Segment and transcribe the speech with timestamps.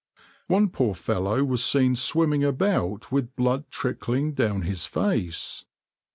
[0.47, 5.63] One poor fellow was seen swimming about with blood trickling down his face.